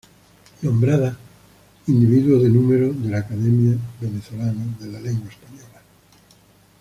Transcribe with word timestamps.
Nombrada 0.63 1.15
Individuo 1.85 2.39
de 2.39 2.49
número 2.49 2.91
de 2.91 3.11
la 3.11 3.19
Academia 3.19 3.77
Venezolana 3.99 4.75
de 4.79 4.87
la 4.91 4.99
Lengua 4.99 5.29
Española 5.29 5.81